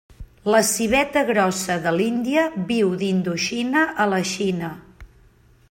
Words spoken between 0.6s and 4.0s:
civeta grossa de l'Índia viu d'Indoxina